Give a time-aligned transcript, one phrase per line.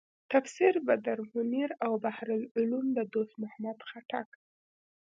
[0.31, 4.29] تفسیر بدرمنیر او بحر العلوم د دوست محمد خټک.